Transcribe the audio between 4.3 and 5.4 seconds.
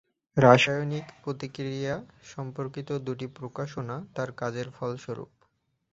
কাজের ফলস্বরূপ।